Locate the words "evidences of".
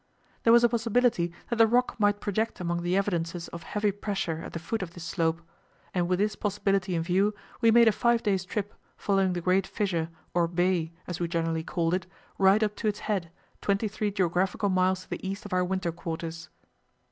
2.97-3.61